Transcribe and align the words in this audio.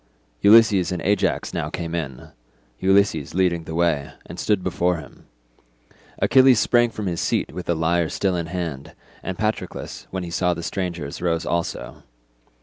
Ulysses 0.41 0.91
and 0.91 0.99
Ajax 1.03 1.53
now 1.53 1.69
came 1.69 1.93
in—Ulysses 1.93 3.35
leading 3.35 3.65
the 3.65 3.75
way—and 3.75 4.39
stood 4.39 4.63
before 4.63 4.97
him. 4.97 5.27
Achilles 6.17 6.59
sprang 6.59 6.89
from 6.89 7.05
his 7.05 7.21
seat 7.21 7.53
with 7.53 7.67
the 7.67 7.75
lyre 7.75 8.09
still 8.09 8.35
in 8.35 8.47
his 8.47 8.53
hand, 8.53 8.95
and 9.21 9.37
Patroclus, 9.37 10.07
when 10.09 10.23
he 10.23 10.31
saw 10.31 10.55
the 10.55 10.63
strangers, 10.63 11.21
rose 11.21 11.45
also. 11.45 12.01